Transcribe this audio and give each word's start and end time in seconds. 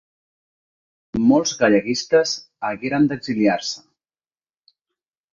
Molts 1.31 1.51
galleguistes 1.59 2.33
hagueren 2.69 3.05
d'exiliar-se. 3.11 4.73